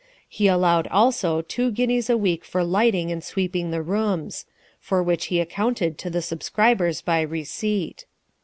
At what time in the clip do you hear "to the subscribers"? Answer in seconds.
5.99-7.03